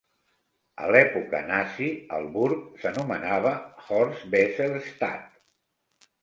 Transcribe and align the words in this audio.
A 0.85 0.85
l'època 0.93 1.41
nazi, 1.49 1.89
el 2.19 2.25
burg 2.37 2.63
s'anomenava 2.85 3.53
"Horst-Wessel-Stadt". 3.91 5.39